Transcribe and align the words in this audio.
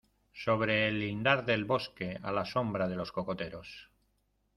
sobre 0.33 0.87
el 0.87 0.99
lindar 0.99 1.45
del 1.45 1.63
bosque, 1.63 2.17
a 2.23 2.31
la 2.31 2.43
sombra 2.43 2.87
de 2.87 2.95
los 2.95 3.11
cocoteros 3.11 3.91